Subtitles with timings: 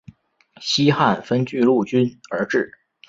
[0.59, 2.73] 西汉分钜鹿郡而置。